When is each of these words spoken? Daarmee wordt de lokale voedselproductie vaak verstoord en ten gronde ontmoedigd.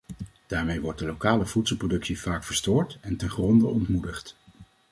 Daarmee 0.47 0.81
wordt 0.81 0.99
de 0.99 1.05
lokale 1.05 1.45
voedselproductie 1.45 2.19
vaak 2.19 2.43
verstoord 2.43 2.97
en 3.01 3.17
ten 3.17 3.29
gronde 3.29 3.65
ontmoedigd. 3.67 4.35